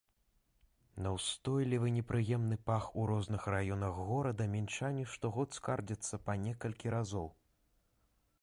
[1.05, 7.27] На ўстойлівы непрыемны пах у розных раёнах горада мінчане штогод скардзяцца па некалькі разоў.